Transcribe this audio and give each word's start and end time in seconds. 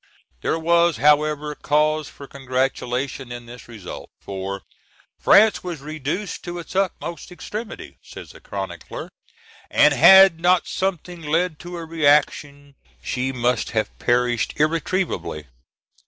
There 0.41 0.57
was, 0.57 0.97
however, 0.97 1.53
cause 1.53 2.09
for 2.09 2.25
congratulation 2.25 3.31
in 3.31 3.45
this 3.45 3.67
result, 3.67 4.09
for 4.19 4.63
"France 5.19 5.63
was 5.63 5.79
reduced 5.79 6.43
to 6.45 6.57
its 6.57 6.75
utmost 6.75 7.31
extremity," 7.31 7.99
says 8.01 8.33
a 8.33 8.39
chronicler, 8.39 9.11
"and 9.69 9.93
had 9.93 10.39
not 10.39 10.65
something 10.67 11.21
led 11.21 11.59
to 11.59 11.77
a 11.77 11.85
reaction, 11.85 12.73
she 13.03 13.31
must 13.31 13.69
have 13.77 13.95
perished 13.99 14.55
irretrievably." 14.59 15.45